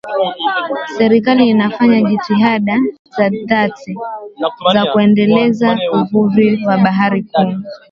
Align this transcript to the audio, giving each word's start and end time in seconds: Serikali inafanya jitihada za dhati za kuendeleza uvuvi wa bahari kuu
Serikali 0.97 1.49
inafanya 1.49 2.01
jitihada 2.01 2.75
za 3.17 3.29
dhati 3.29 3.95
za 4.73 4.85
kuendeleza 4.85 5.77
uvuvi 5.93 6.65
wa 6.65 6.77
bahari 6.77 7.23
kuu 7.23 7.55